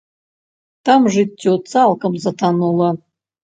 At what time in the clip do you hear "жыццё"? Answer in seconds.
1.17-1.53